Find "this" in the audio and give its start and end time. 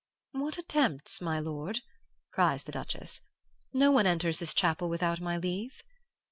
4.39-4.55